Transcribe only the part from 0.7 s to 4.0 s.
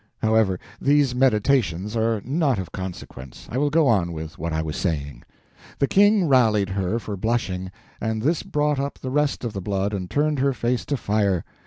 these meditations are not of consequence: I will go